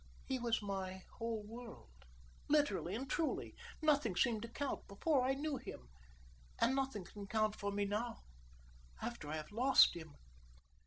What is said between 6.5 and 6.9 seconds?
and